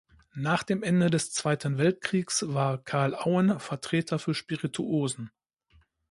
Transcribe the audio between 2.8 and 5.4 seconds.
Carl Auen Vertreter für Spirituosen.